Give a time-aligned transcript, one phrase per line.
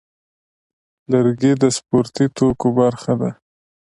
[1.11, 3.31] لرګی د سپورتي توکو برخه ده.